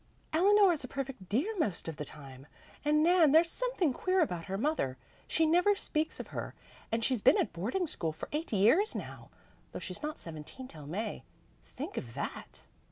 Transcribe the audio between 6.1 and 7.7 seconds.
of her, and she's been at